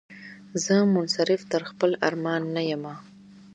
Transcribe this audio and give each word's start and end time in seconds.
زه 0.63 0.75
منصرف 0.93 1.41
تر 1.51 1.61
خپل 1.69 1.91
ارمان 2.07 2.41
نه 2.55 2.61
یمه 2.71 2.95